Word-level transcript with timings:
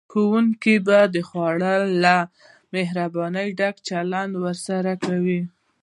ښوونکي 0.11 0.75
به 0.85 0.99
خورا 1.29 1.75
له 2.03 2.15
مهربانۍ 2.73 3.47
ډک 3.59 3.75
چلند 3.87 4.33
ورسره 4.43 4.91
کوي 5.05 5.41